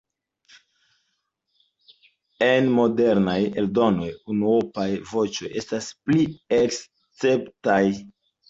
En 2.47 2.71
modernaj 2.79 3.37
eldonoj 3.65 4.09
unuopaj 4.37 4.89
voĉoj 5.13 5.53
estas 5.63 5.91
pli 6.09 6.27
esceptaj. 6.63 7.81